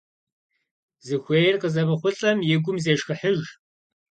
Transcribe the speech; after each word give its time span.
Зыхуейр 1.05 1.55
къызэмыхъулӀэм 1.61 2.39
и 2.53 2.57
гум 2.63 2.77
зешхыхьыж. 2.83 3.39